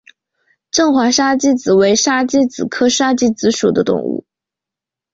[0.71, 4.25] 正环沙鸡子为沙鸡子科沙子鸡属的动物。